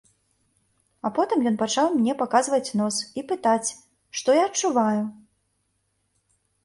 [1.09, 3.69] А потым ён пачаў мне паказваць нос і пытаць,
[4.21, 5.01] што я адчуваю?